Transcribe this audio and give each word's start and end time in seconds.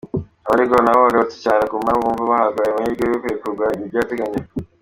Abaregwa 0.45 0.79
nabo 0.83 0.99
bagarutse 1.05 1.37
cyane 1.45 1.63
ku 1.69 1.75
mpamvu 1.83 2.05
bumva 2.09 2.31
bahabwa 2.31 2.59
ayo 2.63 2.73
mahirwe 2.77 3.03
yo 3.13 3.17
kurekurwa 3.21 3.63
by’agateganyo. 3.89 4.43